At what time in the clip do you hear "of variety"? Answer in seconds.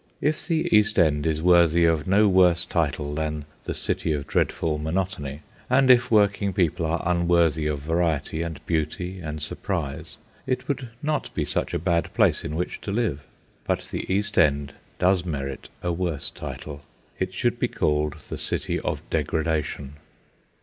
7.67-8.41